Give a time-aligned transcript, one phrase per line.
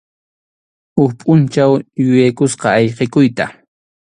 [0.95, 1.71] Huk pʼunchaw
[2.03, 3.45] yuyaykusqa ayqikuyta.